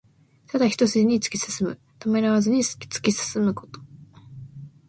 [0.47, 1.79] ただ一すじに突き進む。
[1.99, 3.79] ためらわずに突き進むこと。